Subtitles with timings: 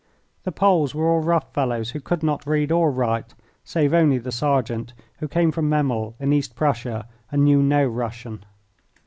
[0.45, 4.31] The Poles were all rough fellows who could not read or write, save only the
[4.31, 8.43] sergeant, who came from Memel, in East Prussia, and knew no Russian.